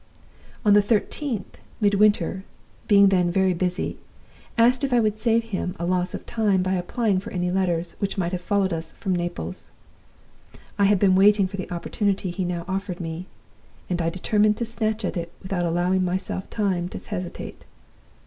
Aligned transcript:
"On 0.65 0.73
the 0.73 0.81
thirteenth, 0.81 1.59
Midwinter 1.79 2.43
being 2.87 3.09
then 3.09 3.29
very 3.29 3.53
busy 3.53 3.99
asked 4.57 4.83
if 4.83 4.91
I 4.91 4.99
would 4.99 5.19
save 5.19 5.43
him 5.43 5.75
a 5.79 5.85
loss 5.85 6.15
of 6.15 6.25
time 6.25 6.63
by 6.63 6.73
applying 6.73 7.19
for 7.19 7.29
any 7.29 7.51
letters 7.51 7.95
which 7.99 8.17
might 8.17 8.31
have 8.31 8.41
followed 8.41 8.73
us 8.73 8.93
from 8.93 9.15
Naples. 9.15 9.69
I 10.79 10.85
had 10.85 10.97
been 10.97 11.13
waiting 11.13 11.45
for 11.47 11.57
the 11.57 11.69
opportunity 11.71 12.31
he 12.31 12.43
now 12.45 12.65
offered 12.67 12.99
me; 12.99 13.27
and 13.91 14.01
I 14.01 14.09
determined 14.09 14.57
to 14.57 14.65
snatch 14.65 15.05
at 15.05 15.17
it 15.17 15.31
without 15.43 15.67
allowing 15.67 16.03
myself 16.03 16.49
time 16.49 16.89
to 16.89 16.97
hesitate. 16.97 17.63